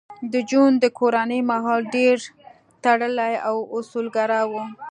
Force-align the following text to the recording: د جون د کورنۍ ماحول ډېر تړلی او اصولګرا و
د 0.33 0.35
جون 0.49 0.71
د 0.79 0.85
کورنۍ 0.99 1.39
ماحول 1.49 1.81
ډېر 1.95 2.17
تړلی 2.83 3.33
او 3.47 3.57
اصولګرا 3.77 4.41
و 4.49 4.51